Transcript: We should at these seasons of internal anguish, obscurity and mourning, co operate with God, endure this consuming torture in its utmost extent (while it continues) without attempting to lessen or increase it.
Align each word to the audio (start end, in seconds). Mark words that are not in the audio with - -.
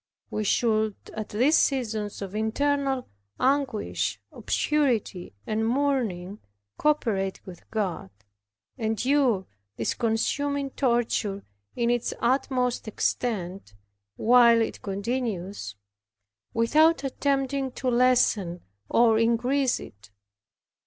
We 0.31 0.45
should 0.45 0.95
at 1.13 1.29
these 1.29 1.55
seasons 1.57 2.23
of 2.23 2.33
internal 2.33 3.07
anguish, 3.39 4.19
obscurity 4.31 5.35
and 5.45 5.63
mourning, 5.63 6.39
co 6.79 6.89
operate 6.89 7.45
with 7.45 7.69
God, 7.69 8.09
endure 8.79 9.45
this 9.75 9.93
consuming 9.93 10.71
torture 10.71 11.43
in 11.75 11.91
its 11.91 12.15
utmost 12.19 12.87
extent 12.87 13.75
(while 14.15 14.59
it 14.59 14.81
continues) 14.81 15.75
without 16.51 17.03
attempting 17.03 17.71
to 17.73 17.87
lessen 17.87 18.61
or 18.89 19.19
increase 19.19 19.79
it. 19.79 20.09